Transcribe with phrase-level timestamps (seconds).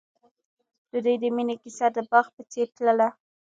[0.91, 3.07] د دوی د مینې کیسه د باغ په څېر تلله.